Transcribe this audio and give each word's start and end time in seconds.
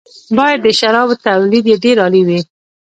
باید 0.37 0.59
د 0.63 0.67
شرابو 0.79 1.15
تولید 1.27 1.65
یې 1.71 1.77
ډېر 1.83 1.97
عالي 2.03 2.21
وي. 2.27 2.39